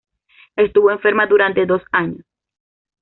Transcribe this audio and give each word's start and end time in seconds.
Estuvo 0.55 0.89
enferma 0.89 1.27
durante 1.27 1.67
dos 1.67 1.83
años. 1.91 2.25